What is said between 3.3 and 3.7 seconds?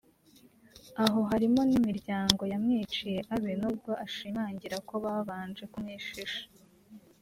abe